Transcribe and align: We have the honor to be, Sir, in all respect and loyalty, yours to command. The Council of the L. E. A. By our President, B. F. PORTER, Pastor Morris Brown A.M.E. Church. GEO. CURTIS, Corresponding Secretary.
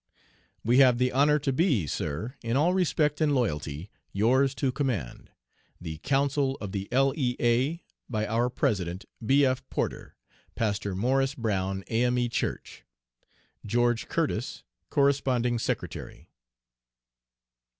We 0.63 0.79
have 0.79 0.97
the 0.97 1.11
honor 1.11 1.37
to 1.37 1.53
be, 1.53 1.85
Sir, 1.85 2.33
in 2.41 2.57
all 2.57 2.73
respect 2.73 3.21
and 3.21 3.35
loyalty, 3.35 3.91
yours 4.11 4.55
to 4.55 4.71
command. 4.71 5.29
The 5.79 5.99
Council 5.99 6.57
of 6.59 6.71
the 6.71 6.91
L. 6.91 7.13
E. 7.15 7.35
A. 7.39 7.83
By 8.09 8.25
our 8.25 8.49
President, 8.49 9.05
B. 9.23 9.45
F. 9.45 9.61
PORTER, 9.69 10.15
Pastor 10.55 10.95
Morris 10.95 11.35
Brown 11.35 11.83
A.M.E. 11.87 12.29
Church. 12.29 12.83
GEO. 13.63 13.93
CURTIS, 13.93 14.63
Corresponding 14.89 15.59
Secretary. 15.59 16.31